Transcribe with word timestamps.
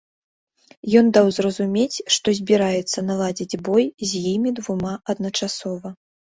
Ён 1.01 1.09
даў 1.17 1.27
зразумець, 1.37 1.97
што 2.15 2.27
збіраецца 2.39 2.99
наладзіць 3.11 3.59
бой 3.69 3.85
з 4.13 4.23
імі 4.33 4.55
двума 4.63 4.95
адначасова. 5.15 5.89